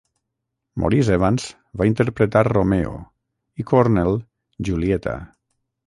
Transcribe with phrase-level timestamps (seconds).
[0.83, 1.45] Maurice Evans
[1.81, 2.97] va interpretar Romeo
[3.65, 4.21] i Cornell,
[4.71, 5.19] Julieta.